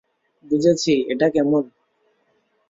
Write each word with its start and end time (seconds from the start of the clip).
বুঝেছি, 0.45 0.93
এটা 1.07 1.27
কেমন? 1.29 1.63